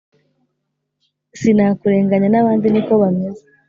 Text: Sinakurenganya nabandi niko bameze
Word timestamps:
Sinakurenganya 1.39 2.27
nabandi 2.31 2.67
niko 2.69 2.93
bameze 3.01 3.43